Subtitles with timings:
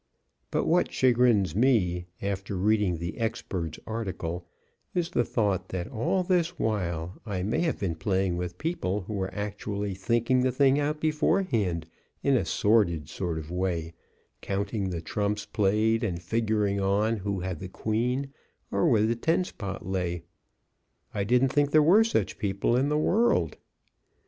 [0.49, 4.47] But what chagrins me, after reading the expert's article,
[4.95, 9.13] is the thought that all this while I may have been playing with people who
[9.13, 11.85] were actually thinking the thing out beforehand
[12.23, 13.93] in a sordid sort of way,
[14.41, 18.33] counting the trumps played and figuring on who had the queen
[18.71, 20.23] or where the ten spot lay.
[21.13, 23.55] I didn't think there were such people in the world.